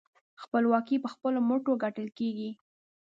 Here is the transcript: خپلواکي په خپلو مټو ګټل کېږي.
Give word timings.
خپلواکي 0.43 0.97
په 1.03 1.07
خپلو 1.13 1.39
مټو 1.49 1.73
ګټل 1.83 2.07
کېږي. 2.17 2.49